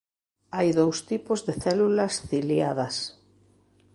Hai 0.55 0.69
dous 0.79 0.97
tipos 1.11 1.39
de 1.47 1.53
células 1.63 2.13
ciliadas. 2.29 2.95